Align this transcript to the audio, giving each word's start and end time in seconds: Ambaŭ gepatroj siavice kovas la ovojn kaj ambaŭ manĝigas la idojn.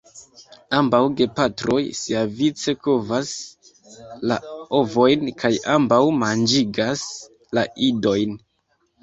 Ambaŭ 0.75 1.01
gepatroj 1.17 1.81
siavice 1.99 2.75
kovas 2.87 3.35
la 4.33 4.39
ovojn 4.79 5.29
kaj 5.43 5.53
ambaŭ 5.75 6.01
manĝigas 6.25 7.07
la 7.61 7.67
idojn. 7.91 8.37